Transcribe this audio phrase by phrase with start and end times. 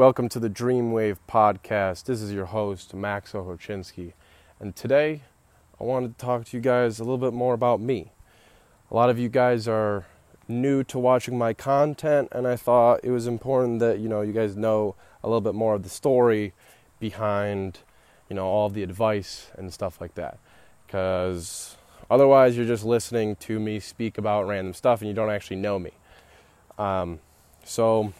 [0.00, 2.04] Welcome to the Dreamwave podcast.
[2.04, 4.14] This is your host, Max Ochocinski.
[4.58, 5.20] And today,
[5.78, 8.10] I wanted to talk to you guys a little bit more about me.
[8.90, 10.06] A lot of you guys are
[10.48, 14.32] new to watching my content, and I thought it was important that, you know, you
[14.32, 16.54] guys know a little bit more of the story
[16.98, 17.80] behind,
[18.30, 20.38] you know, all the advice and stuff like that.
[20.86, 21.76] Because
[22.10, 25.78] otherwise, you're just listening to me speak about random stuff and you don't actually know
[25.78, 25.90] me.
[26.78, 27.20] Um,
[27.64, 28.14] so,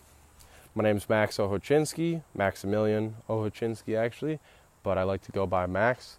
[0.81, 4.39] my name is Max Ochocinski, Maximilian Ochocinski actually,
[4.83, 6.17] but I like to go by Max.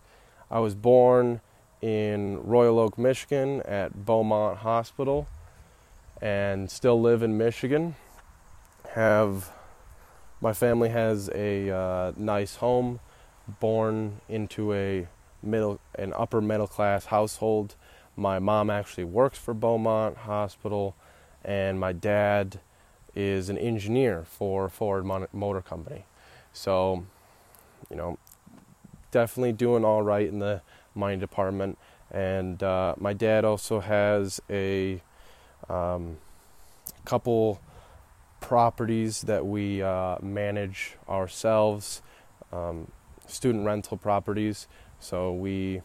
[0.51, 1.41] I was born
[1.81, 5.27] in Royal Oak, Michigan at Beaumont Hospital
[6.21, 7.95] and still live in Michigan.
[8.91, 9.51] Have
[10.41, 12.99] my family has a uh, nice home,
[13.59, 15.07] born into a
[15.41, 17.73] middle an upper middle class household.
[18.15, 20.95] My mom actually works for Beaumont Hospital
[21.43, 22.59] and my dad
[23.15, 26.05] is an engineer for Ford Motor Company.
[26.53, 27.05] So,
[27.89, 28.17] you know,
[29.11, 30.61] definitely doing all right in the
[30.95, 31.77] mining department.
[32.09, 35.01] And uh, my dad also has a
[35.69, 36.17] um,
[37.05, 37.61] couple
[38.39, 42.01] properties that we uh, manage ourselves,
[42.51, 42.91] um,
[43.27, 44.67] student rental properties.
[44.99, 45.81] So we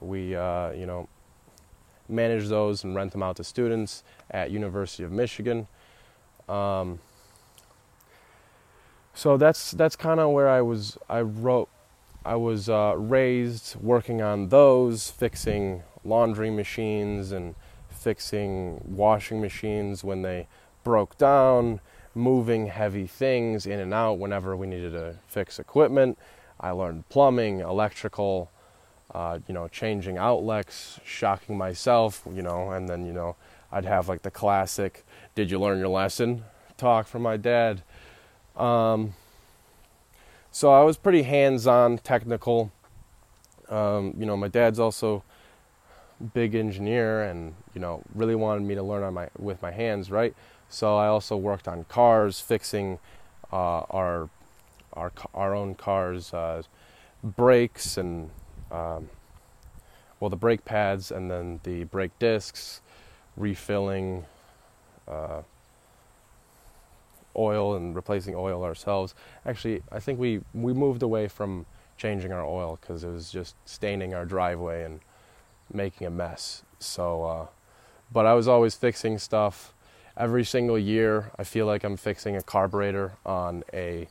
[0.00, 1.08] we uh, you know
[2.08, 5.68] manage those and rent them out to students at University of Michigan.
[6.48, 7.00] Um,
[9.14, 10.96] so that's that's kind of where I was.
[11.08, 11.68] I wrote.
[12.24, 17.54] I was uh, raised working on those, fixing laundry machines and
[17.88, 20.46] fixing washing machines when they
[20.84, 21.80] broke down,
[22.14, 26.18] moving heavy things in and out whenever we needed to fix equipment.
[26.60, 28.50] I learned plumbing, electrical,
[29.14, 33.36] uh, you know, changing outlets, shocking myself, you know, and then, you know,
[33.70, 36.44] I'd have like the classic, did you learn your lesson
[36.78, 37.82] talk from my dad.
[38.56, 39.14] Um,
[40.50, 42.72] so I was pretty hands on, technical.
[43.68, 45.22] Um, you know, my dad's also
[46.32, 50.10] big engineer and, you know, really wanted me to learn on my with my hands,
[50.10, 50.34] right?
[50.70, 52.98] So I also worked on cars, fixing
[53.52, 54.30] uh, our
[54.94, 56.62] our our own cars, uh,
[57.22, 58.30] brakes and
[58.70, 59.10] um,
[60.20, 62.80] well the brake pads and then the brake discs,
[63.38, 64.24] refilling
[65.06, 65.42] uh,
[67.36, 69.14] oil and replacing oil ourselves.
[69.46, 71.66] Actually, I think we we moved away from
[71.96, 75.00] changing our oil because it was just staining our driveway and
[75.72, 76.62] making a mess.
[76.78, 77.46] So, uh,
[78.12, 79.74] but I was always fixing stuff.
[80.16, 84.08] Every single year, I feel like I'm fixing a carburetor on a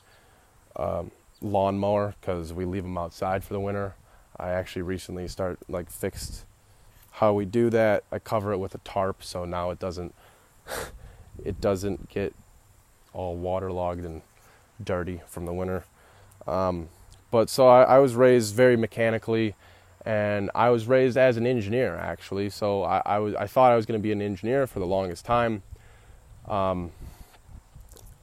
[0.75, 1.11] um,
[1.41, 3.95] lawnmower because we leave them outside for the winter.
[4.38, 6.45] I actually recently start like fixed
[7.17, 8.03] how we do that.
[8.11, 10.13] I cover it with a tarp so now it doesn't
[11.44, 12.33] it doesn't get
[13.13, 14.22] all waterlogged and
[14.83, 15.83] dirty from the winter.
[16.45, 16.89] Um,
[17.31, 19.56] but so I, I, was raised very mechanically,
[20.06, 22.50] and I was raised as an engineer actually.
[22.50, 24.85] So I, I was I thought I was going to be an engineer for the
[24.85, 25.63] longest time.
[26.47, 26.91] Um,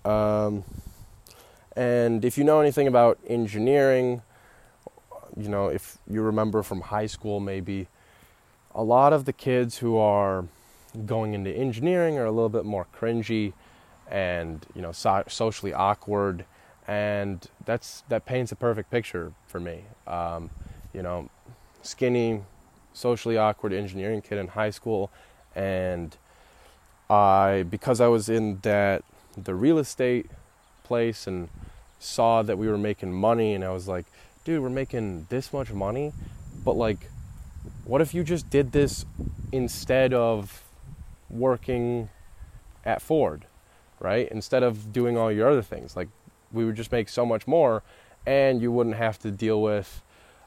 [0.04, 0.64] um,
[1.76, 4.22] and if you know anything about engineering,
[5.36, 7.88] you know, if you remember from high school, maybe
[8.74, 10.44] a lot of the kids who are
[11.06, 13.52] going into engineering are a little bit more cringy
[14.10, 16.44] and you know so- socially awkward
[16.86, 19.84] and that's that paints a perfect picture for me.
[20.06, 20.50] Um,
[20.92, 21.28] you know
[21.82, 22.42] skinny
[22.92, 25.10] socially awkward engineering kid in high school
[25.54, 26.16] and
[27.10, 29.02] i because i was in that
[29.36, 30.30] the real estate
[30.84, 31.48] place and
[31.98, 34.06] saw that we were making money and i was like
[34.44, 36.12] dude we're making this much money?
[36.64, 37.10] But like
[37.84, 39.04] what if you just did this
[39.52, 40.62] instead of
[41.30, 42.08] working
[42.84, 43.46] at ford
[44.04, 44.28] right?
[44.30, 45.96] Instead of doing all your other things.
[45.96, 46.08] Like
[46.52, 47.82] we would just make so much more
[48.26, 50.02] and you wouldn't have to deal with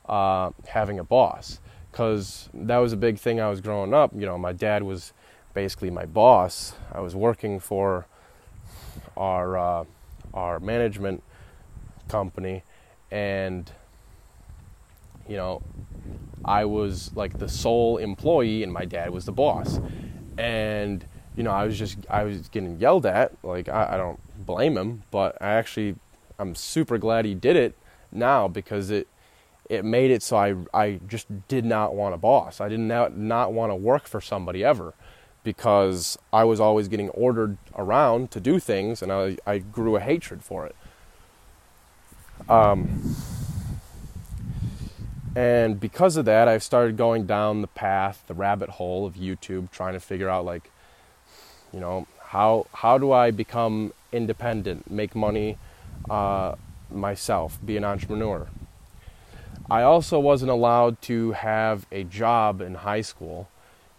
[0.07, 1.59] uh, having a boss.
[1.91, 4.11] Because that was a big thing I was growing up.
[4.13, 5.13] You know, my dad was
[5.53, 6.73] basically my boss.
[6.93, 8.05] I was working for
[9.15, 9.83] our uh,
[10.33, 11.23] our management
[12.07, 12.61] company,
[13.09, 13.71] and
[15.27, 15.63] you know,
[16.47, 19.79] I was like the sole employee, and my dad was the boss.
[20.37, 21.05] And
[21.35, 23.31] you know, I was just I was getting yelled at.
[23.43, 25.95] Like I, I don't blame him, but I actually
[26.39, 27.75] I'm super glad he did it
[28.11, 29.07] now because it
[29.69, 32.61] it made it so I I just did not want a boss.
[32.61, 34.93] I did not not want to work for somebody ever
[35.43, 39.99] because I was always getting ordered around to do things and I I grew a
[39.99, 40.75] hatred for it.
[42.49, 43.15] Um
[45.37, 49.69] and because of that, I've started going down the path, the rabbit hole of YouTube,
[49.71, 50.71] trying to figure out like
[51.73, 55.57] you know, How how do I become independent, make money
[56.09, 56.55] uh,
[56.89, 58.47] myself, be an entrepreneur?
[59.69, 63.47] I also wasn't allowed to have a job in high school,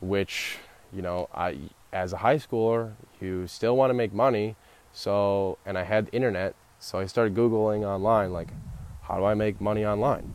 [0.00, 0.56] which
[0.92, 1.58] you know I
[1.92, 4.56] as a high schooler you still want to make money,
[4.92, 8.48] so and I had the internet, so I started googling online like
[9.02, 10.32] how do I make money online,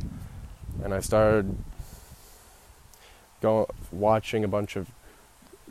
[0.84, 1.56] and I started
[3.42, 4.90] going watching a bunch of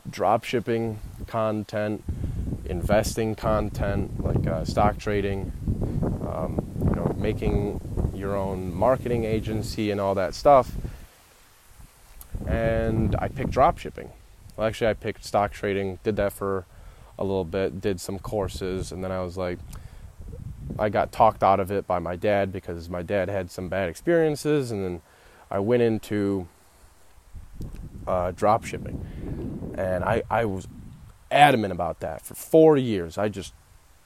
[0.09, 2.03] drop shipping content,
[2.65, 5.51] investing content like uh, stock trading,
[6.27, 7.81] um, you know, making
[8.13, 10.71] your own marketing agency and all that stuff.
[12.47, 14.11] And I picked drop shipping.
[14.55, 16.65] Well, actually, I picked stock trading, did that for
[17.17, 19.59] a little bit, did some courses, and then I was like,
[20.79, 23.89] I got talked out of it by my dad because my dad had some bad
[23.89, 25.01] experiences, and then
[25.51, 26.47] I went into
[28.07, 30.67] uh, drop shipping, and I, I was
[31.31, 33.17] adamant about that for four years.
[33.17, 33.53] I just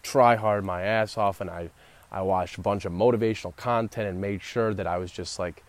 [0.03, 1.69] try hard my ass off, and I
[2.11, 5.63] I watched a bunch of motivational content and made sure that I was just like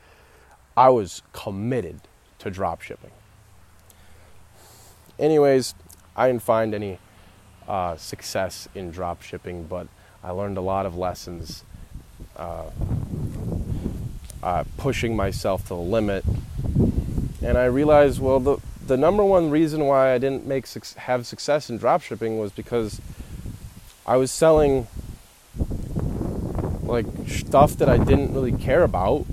[0.77, 2.03] I was committed
[2.39, 3.11] to drop shipping.
[5.19, 5.75] Anyways,
[6.17, 7.01] I didn't find any
[7.67, 9.89] uh, success in drop shipping, but
[10.23, 11.65] I learned a lot of lessons.
[12.37, 12.71] Uh,
[14.43, 16.25] uh, pushing myself to the limit
[17.43, 20.67] and I realized, well, the the number one reason why I didn't make
[20.97, 23.01] have success in dropshipping was because
[24.07, 24.87] I was selling
[26.83, 29.27] like stuff that I didn't really care about,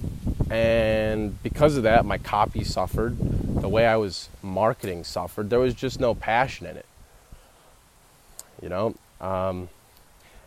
[0.49, 3.17] and because of that, my copy suffered.
[3.61, 5.49] The way I was marketing suffered.
[5.49, 6.85] There was just no passion in it,
[8.61, 8.95] you know.
[9.19, 9.69] Um,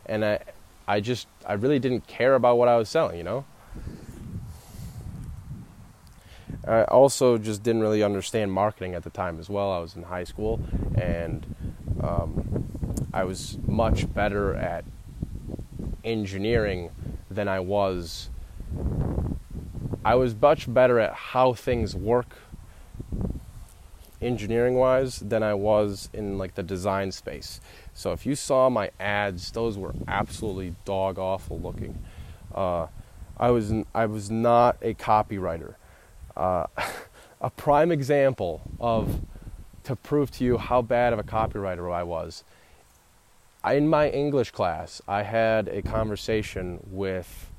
[0.09, 0.41] and I,
[0.87, 3.45] I just, I really didn't care about what I was selling, you know.
[6.67, 9.73] I also just didn't really understand marketing at the time as well.
[9.73, 10.61] I was in high school
[10.97, 11.55] and
[12.03, 12.69] um,
[13.13, 14.85] I was much better at
[16.05, 16.91] engineering
[17.31, 18.29] than I was.
[20.05, 22.37] I was much better at how things work
[24.21, 27.61] engineering wise than I was in like the design space.
[27.99, 31.99] So if you saw my ads, those were absolutely dog awful looking.
[32.55, 32.87] Uh,
[33.37, 35.75] I was I was not a copywriter.
[36.37, 36.67] Uh,
[37.41, 39.21] a prime example of
[39.83, 42.45] to prove to you how bad of a copywriter I was.
[43.69, 47.51] In my English class, I had a conversation with,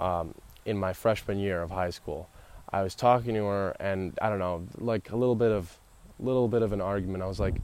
[0.00, 0.34] um,
[0.64, 2.30] in my freshman year of high school.
[2.72, 5.78] I was talking to her, and I don't know, like a little bit of,
[6.18, 7.22] little bit of an argument.
[7.22, 7.56] I was like,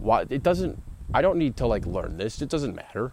[0.00, 0.24] "Why?
[0.30, 0.82] It doesn't.
[1.12, 2.40] I don't need to like learn this.
[2.42, 3.12] It doesn't matter."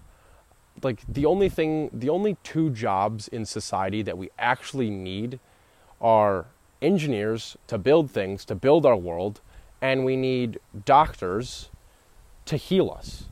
[0.84, 5.40] Like the only thing, the only two jobs in society that we actually need
[6.00, 6.46] are
[6.82, 9.42] engineers to build things, to build our world,
[9.82, 11.70] and we need doctors
[12.46, 13.26] to heal us.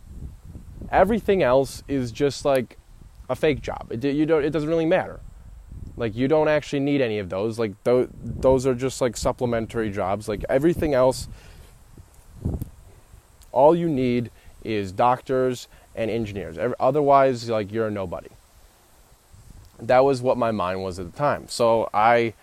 [0.92, 2.78] Everything else is just like
[3.30, 3.88] a fake job.
[3.92, 5.20] It, you don't, it doesn't really matter.
[5.98, 7.58] Like you don't actually need any of those.
[7.58, 10.28] Like th- those are just like supplementary jobs.
[10.28, 11.28] Like everything else,
[13.52, 14.30] all you need
[14.66, 16.58] is doctors and engineers.
[16.80, 18.30] Otherwise, like you're a nobody.
[19.80, 21.48] That was what my mind was at the time.
[21.48, 22.34] So I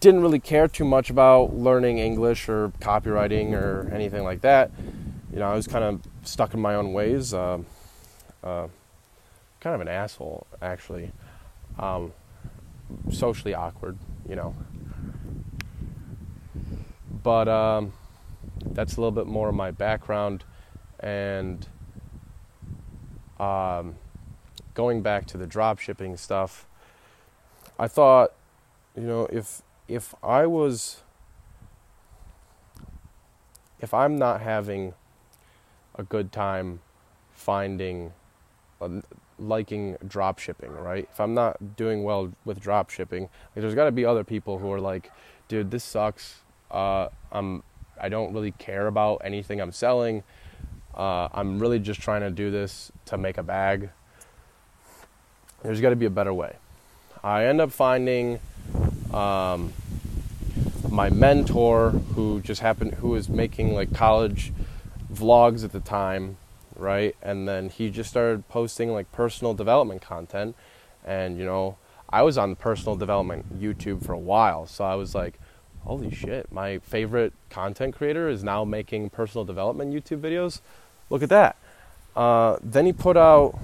[0.00, 4.70] didn't really care too much about learning English or copywriting or anything like that.
[5.32, 7.32] You know, I was kind of stuck in my own ways.
[7.32, 7.58] Uh,
[8.44, 8.68] uh,
[9.60, 11.12] kind of an asshole, actually.
[11.78, 12.12] Um,
[13.10, 13.96] socially awkward,
[14.28, 14.54] you know.
[17.22, 17.92] But um,
[18.66, 20.44] that's a little bit more of my background.
[21.02, 21.66] And
[23.38, 23.96] um,
[24.74, 26.66] going back to the drop shipping stuff,
[27.78, 28.32] I thought
[28.96, 31.02] you know, if if I was
[33.80, 34.94] if I'm not having
[35.96, 36.80] a good time
[37.32, 38.12] finding
[38.80, 39.00] uh,
[39.38, 41.08] liking drop shipping, right?
[41.10, 44.58] If I'm not doing well with drop shipping, like there's got to be other people
[44.58, 45.10] who are like,
[45.48, 46.40] dude, this sucks.
[46.70, 47.62] Uh, I'm
[48.00, 50.22] I don't really care about anything I'm selling.
[50.94, 53.90] Uh, I'm really just trying to do this to make a bag.
[55.62, 56.56] There's got to be a better way.
[57.22, 58.40] I end up finding
[59.12, 59.72] um,
[60.90, 64.52] my mentor, who just happened, who was making like college
[65.12, 66.36] vlogs at the time,
[66.76, 67.14] right?
[67.22, 70.56] And then he just started posting like personal development content.
[71.04, 71.76] And, you know,
[72.10, 74.66] I was on personal development YouTube for a while.
[74.66, 75.38] So I was like,
[75.84, 80.60] holy shit, my favorite content creator is now making personal development YouTube videos.
[81.12, 81.56] Look at that.
[82.16, 83.58] Uh, then he put out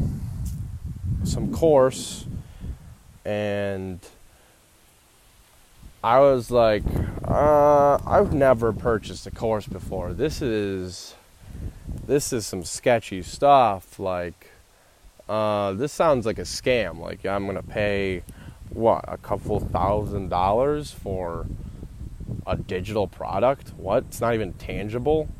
[1.24, 2.26] some course
[3.24, 4.00] and
[6.04, 6.82] I was like,
[7.24, 10.12] uh, I've never purchased a course before.
[10.12, 11.14] This is
[12.06, 13.98] this is some sketchy stuff.
[13.98, 14.50] Like,
[15.26, 16.98] uh, this sounds like a scam.
[16.98, 18.24] Like, I'm to pay,
[18.68, 21.46] what, a couple thousand dollars for
[22.46, 23.72] a digital product?
[23.78, 24.04] What?
[24.08, 25.30] It's not even tangible?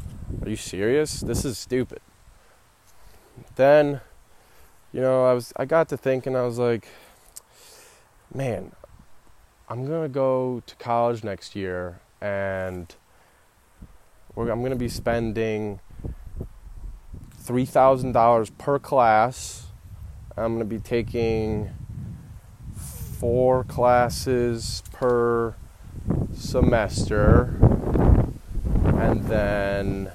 [0.43, 1.21] Are you serious?
[1.21, 2.01] This is stupid.
[3.57, 4.01] Then,
[4.93, 6.89] you know, I was I got to thinking I was like,
[8.35, 8.73] man,
[9.69, 12.95] I'm to go to college next year and
[14.37, 15.81] I'm to be spending
[17.45, 19.67] $3,000 per class.
[20.37, 21.71] I'm to be taking
[23.19, 25.55] four classes per
[26.35, 27.78] semester.
[29.09, 30.11] And then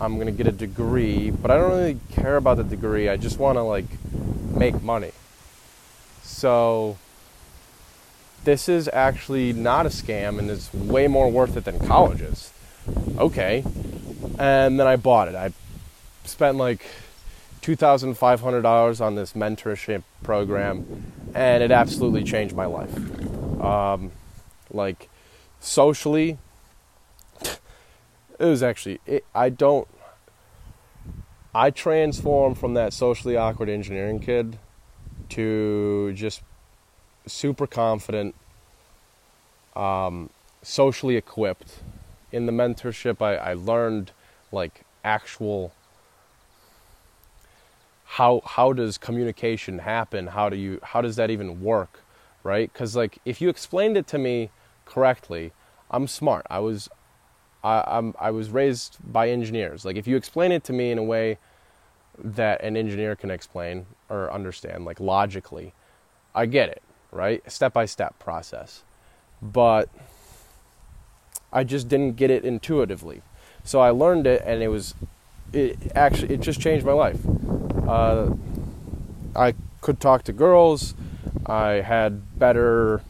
[0.00, 3.10] I'm going to get a degree, but I don't really care about the degree.
[3.10, 3.84] I just want to like
[4.56, 5.12] make money.
[6.22, 6.96] So
[8.44, 12.50] this is actually not a scam and it's way more worth it than colleges.
[13.18, 13.62] Okay.
[14.38, 15.34] And then I bought it.
[15.34, 15.52] I
[16.24, 16.86] spent like
[17.60, 22.96] $2,500 on this mentorship program and it absolutely changed my life.
[23.60, 24.12] Um,
[24.70, 25.10] like
[25.60, 26.38] socially,
[28.46, 29.88] was actually, it, I don't,
[31.54, 34.58] I transformed from that socially awkward engineering kid
[35.30, 36.42] to just
[37.26, 38.34] super confident,
[39.74, 40.30] um,
[40.62, 41.80] socially equipped.
[42.30, 44.12] In the mentorship, I, I learned
[44.52, 45.72] like actual
[48.12, 50.28] how how does communication happen?
[50.28, 52.00] How do you how does that even work,
[52.42, 52.72] right?
[52.72, 54.50] Because like if you explained it to me
[54.86, 55.52] correctly,
[55.90, 56.46] I'm smart.
[56.48, 56.88] I was
[57.62, 59.84] I, I'm I was raised by engineers.
[59.84, 61.38] Like if you explain it to me in a way
[62.18, 65.72] that an engineer can explain or understand, like logically,
[66.34, 67.50] I get it right?
[67.50, 68.82] Step by step process.
[69.40, 69.88] But
[71.52, 73.22] I just didn't get it intuitively.
[73.64, 74.94] So I learned it and it was
[75.52, 77.20] it actually it just changed my life.
[77.86, 78.34] Uh,
[79.34, 80.94] I could talk to girls.
[81.46, 83.02] I had better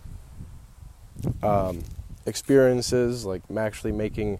[1.43, 1.83] um,
[2.29, 4.39] experiences, like actually making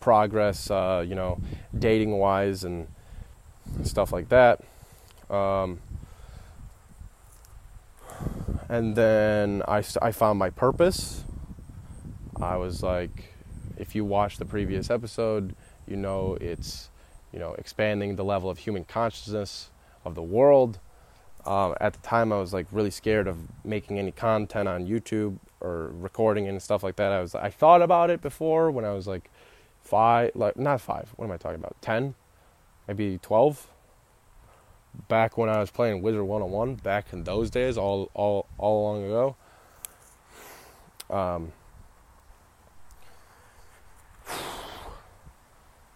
[0.00, 1.40] progress, uh, you know,
[1.78, 2.88] dating wise and
[3.84, 4.60] stuff like that.
[5.30, 5.80] Um,
[8.68, 11.24] and then I, I found my purpose.
[12.40, 13.34] I was like,
[13.76, 15.54] if you watch the previous episode,
[15.86, 16.90] you know it's,
[17.32, 19.70] you know, expanding the level of human consciousness
[20.04, 20.78] of the world.
[21.46, 25.38] Um, at the time, I was like really scared of making any content on YouTube
[25.60, 27.12] or recording and stuff like that.
[27.12, 29.30] I was, I thought about it before when I was like
[29.82, 31.12] five, like not five.
[31.16, 31.76] What am I talking about?
[31.80, 32.14] Ten,
[32.86, 33.68] maybe twelve
[35.06, 39.04] back when I was playing Wizard 101, back in those days, all all all long
[39.04, 39.36] ago.
[41.10, 41.52] Um,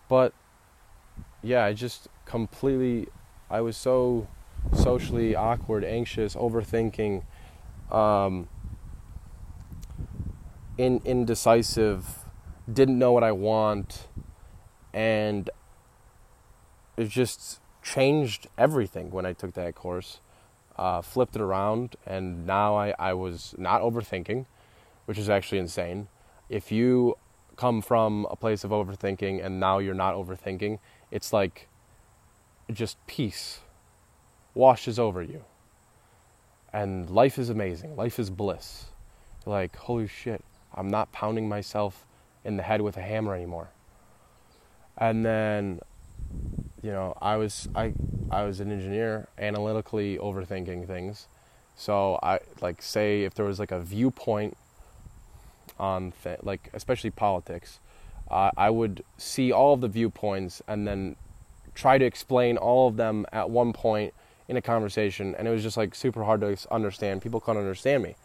[0.09, 0.33] but
[1.43, 3.09] yeah, I just completely
[3.51, 4.29] I was so
[4.73, 7.25] socially awkward, anxious, overthinking,
[7.91, 8.49] um,
[10.79, 12.25] in indecisive,
[12.73, 14.09] didn't know what I want,
[14.93, 15.49] and
[16.97, 20.21] it just changed everything when I took that course.
[20.77, 24.47] Uh, flipped it around, and now I, I was not overthinking,
[25.05, 26.09] which is actually insane.
[26.49, 27.17] If you
[27.57, 30.79] come from a place of overthinking and now you're not overthinking,
[31.11, 31.69] it's like
[32.73, 33.61] just peace
[34.55, 35.45] washes over you.
[36.73, 37.97] And life is amazing.
[37.97, 38.87] Life is bliss.
[39.45, 40.43] Like, holy shit,
[40.75, 42.07] I'm not pounding myself
[42.45, 43.71] in the head with a hammer anymore.
[44.99, 45.81] And then
[46.83, 47.95] you know, I was I
[48.31, 51.29] I was an engineer, analytically overthinking things.
[51.77, 54.57] So I like say if there was like a viewpoint
[55.79, 57.79] on th- like especially politics,
[58.31, 61.17] uh, I would see all of the viewpoints and then
[61.75, 64.13] try to explain all of them at one point
[64.49, 67.23] in a conversation, and it was just like super hard to understand.
[67.23, 68.17] People couldn't understand me.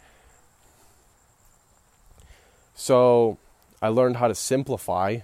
[2.79, 3.39] So
[3.81, 5.17] I learned how to simplify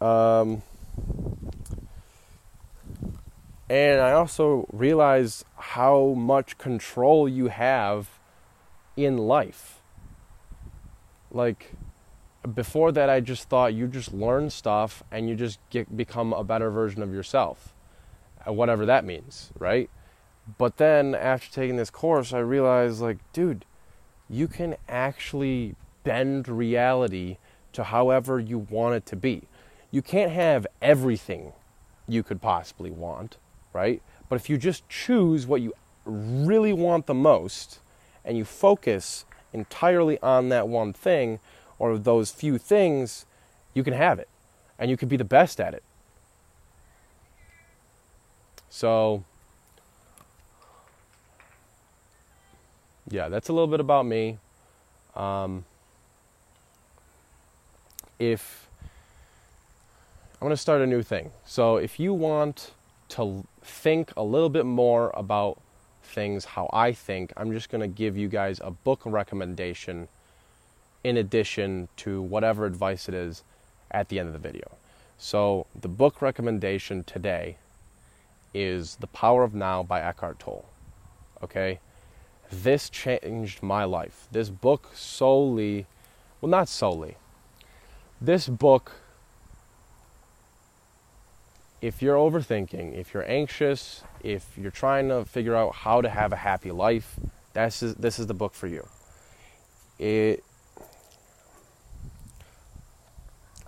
[0.00, 0.62] um,
[3.68, 8.18] and I also realized how much control you have
[8.96, 9.80] in life.
[11.30, 11.74] Like
[12.54, 16.44] before that, I just thought you just learn stuff and you just get become a
[16.44, 17.74] better version of yourself,
[18.48, 19.90] uh, whatever that means, right?
[20.56, 23.66] But then after taking this course, I realized, like, dude,
[24.30, 27.36] you can actually bend reality
[27.72, 29.42] to however you want it to be
[29.90, 31.52] you can't have everything
[32.08, 33.36] you could possibly want,
[33.72, 34.02] right?
[34.28, 35.72] But if you just choose what you
[36.04, 37.80] really want the most
[38.24, 41.40] and you focus entirely on that one thing
[41.78, 43.26] or those few things,
[43.74, 44.28] you can have it.
[44.78, 45.82] and you can be the best at it.
[48.70, 49.24] So,
[53.10, 54.38] yeah, that's a little bit about me.
[55.14, 55.64] Um,
[58.18, 58.68] if
[60.40, 61.32] I'm going to start a new thing.
[61.44, 62.72] So, if you want
[63.10, 65.60] to think a little bit more about
[66.02, 70.08] things how I think, I'm just going to give you guys a book recommendation
[71.04, 73.42] in addition to whatever advice it is
[73.90, 74.76] at the end of the video.
[75.18, 77.58] So, the book recommendation today
[78.54, 80.64] is The Power of Now by Eckhart Tolle.
[81.42, 81.80] Okay?
[82.50, 84.26] This changed my life.
[84.32, 85.86] This book solely,
[86.40, 87.16] well, not solely.
[88.20, 88.92] This book,
[91.80, 96.32] if you're overthinking, if you're anxious, if you're trying to figure out how to have
[96.32, 97.18] a happy life,
[97.52, 98.86] this is, this is the book for you.
[99.98, 100.42] It,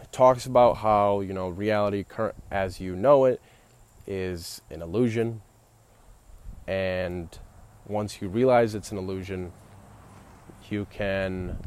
[0.00, 2.04] it talks about how, you know, reality
[2.50, 3.40] as you know it
[4.06, 5.40] is an illusion.
[6.66, 7.28] And
[7.86, 9.52] once you realize it's an illusion,
[10.70, 11.58] you can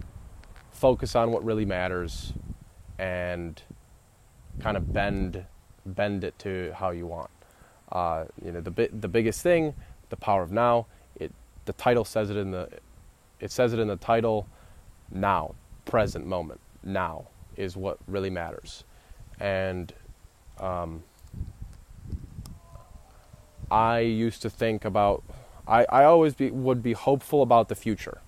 [0.72, 2.34] focus on what really matters
[2.98, 3.62] and
[4.60, 5.46] kind of bend
[5.86, 7.30] bend it to how you want.
[7.92, 9.74] Uh, you know, the bi- the biggest thing,
[10.10, 10.88] the power of now.
[11.16, 11.32] It
[11.66, 12.70] the title says it in the
[13.40, 14.48] it says it in the title.
[15.12, 15.56] Now,
[15.86, 16.60] present moment.
[16.84, 18.84] Now is what really matters,
[19.40, 19.94] and
[20.60, 21.04] um,
[23.70, 25.24] I used to think about,
[25.68, 28.22] I, I always be, would be hopeful about the future.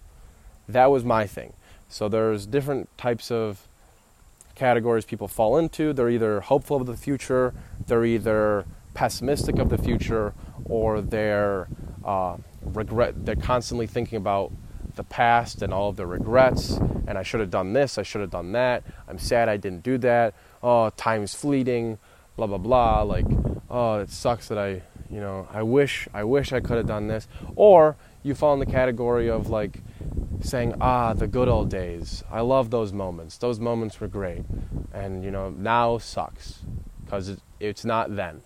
[0.68, 1.54] That was my thing.
[1.90, 3.68] So there's different types of
[4.56, 5.94] categories people fall into.
[5.94, 7.54] They're either hopeful of the future,
[7.86, 10.34] they're either pessimistic of the future,
[10.66, 11.68] or they're
[12.04, 13.26] uh, regret.
[13.26, 14.52] They're constantly thinking about
[14.96, 16.72] the past and all of the regrets.
[17.08, 17.98] And I should have done this.
[17.98, 18.84] I should have done that.
[19.08, 20.34] I'm sad I didn't do that.
[20.62, 22.00] Oh, time's fleeting.
[22.36, 23.04] Blah blah blah.
[23.04, 23.26] Like,
[23.70, 27.08] oh, it sucks that I you know, I wish I wish I could have done
[27.08, 27.28] this.
[27.56, 29.80] Or you fall in the category of like
[30.42, 32.24] saying, "Ah, the good old days.
[32.30, 33.38] I love those moments.
[33.38, 34.44] Those moments were great."
[34.94, 36.60] And you know, now sucks
[37.12, 38.42] it, it's not then.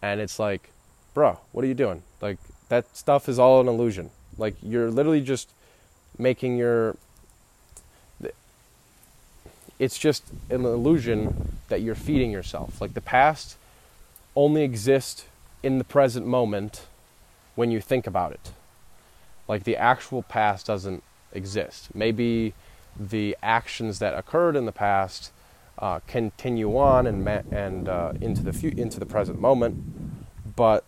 [0.00, 0.70] And it's like,
[1.14, 4.10] "Bro, what are you doing?" Like that stuff is all an illusion.
[4.38, 5.50] Like you're literally just
[6.18, 6.96] making your
[9.78, 12.80] it's just an illusion that you're feeding yourself.
[12.80, 13.56] Like the past
[14.36, 15.24] only exists
[15.62, 16.86] in the present moment
[17.54, 18.52] when you think about it.
[19.48, 21.94] Like the actual past doesn't exist.
[21.94, 22.54] Maybe
[22.98, 25.32] the actions that occurred in the past
[25.78, 29.82] uh, continue on and ma- and uh, into the fu- into the present moment,
[30.56, 30.84] but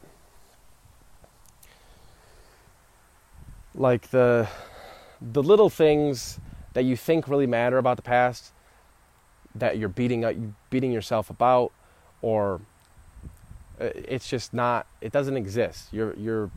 [3.75, 4.49] like the
[5.21, 6.39] the little things
[6.75, 8.53] that you think really matter about the past
[9.55, 10.35] that you're beating up
[10.71, 11.73] beating yourself about
[12.21, 12.61] or
[13.79, 15.89] it's just not it doesn't exist.
[15.93, 16.51] You're you're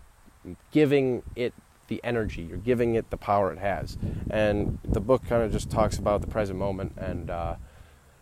[0.71, 1.53] giving it
[1.87, 2.41] the energy.
[2.41, 3.97] You're giving it the power it has.
[4.29, 7.55] And the book kind of just talks about the present moment and uh,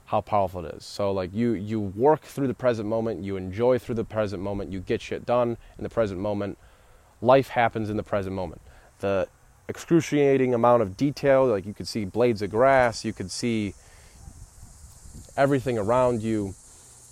[0.06, 0.86] how powerful it is.
[0.86, 4.72] So like you you work through the present moment you enjoy through the present moment
[4.72, 6.58] you get shit done in the present moment.
[7.22, 8.62] Life happens in the present moment.
[9.00, 9.28] The
[9.68, 13.74] excruciating amount of detail like you could see blades of grass you could see
[15.36, 16.54] everything around you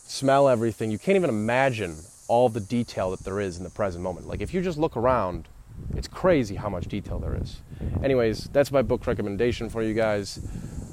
[0.03, 0.91] smell everything.
[0.91, 4.27] You can't even imagine all the detail that there is in the present moment.
[4.27, 5.47] Like if you just look around,
[5.95, 7.61] it's crazy how much detail there is.
[8.03, 10.39] Anyways, that's my book recommendation for you guys.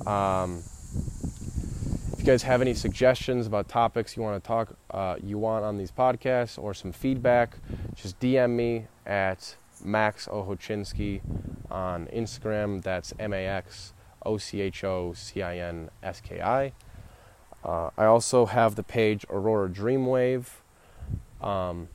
[0.06, 0.62] Um,
[2.12, 5.64] if you guys have any suggestions about topics you want to talk, uh, you want
[5.64, 7.56] on these podcasts, or some feedback,
[7.94, 11.22] just DM me at Max Ochocinski
[11.70, 12.82] on Instagram.
[12.82, 13.94] That's M A X
[14.26, 16.72] O C H O C I N S K I.
[17.64, 20.46] Uh, I also have the page Aurora Dreamwave.
[21.40, 21.88] Um,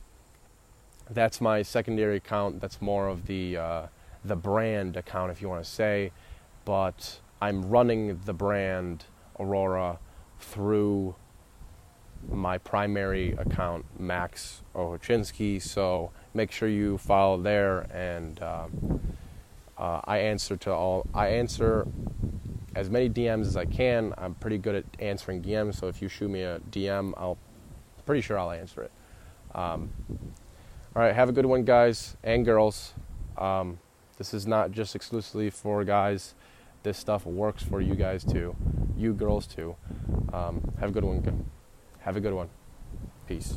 [1.10, 2.62] that's my secondary account.
[2.62, 3.88] That's more of the uh,
[4.23, 6.12] the brand account, if you want to say.
[6.65, 9.06] But I'm running the brand
[9.39, 9.99] Aurora
[10.39, 11.15] through
[12.32, 15.62] my primary account, Max Ochocinski.
[15.62, 19.01] So make sure you follow there, and um,
[19.78, 21.06] uh, I answer to all.
[21.13, 21.88] I answer
[22.75, 24.13] as many DMs as I can.
[24.17, 27.38] I'm pretty good at answering DMs, so if you shoot me a DM, I'll
[28.05, 28.91] pretty sure I'll answer it.
[29.55, 29.89] Um,
[30.95, 32.93] all right, have a good one, guys and girls.
[33.38, 33.79] Um,
[34.17, 36.35] this is not just exclusively for guys.
[36.83, 38.55] This stuff works for you guys too,
[38.95, 39.75] you girls too.
[40.31, 41.49] Um, have a good one.
[41.99, 42.49] Have a good one.
[43.27, 43.55] Peace.